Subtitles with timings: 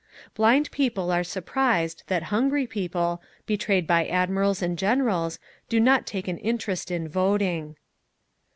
[0.33, 5.37] "Blind people are surprised that hungry people, betrayed by admirals and generals,
[5.69, 7.75] do not take an interest in voting.